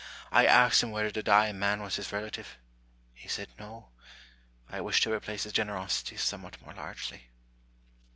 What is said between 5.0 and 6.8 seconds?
to replace his generosity somewhat more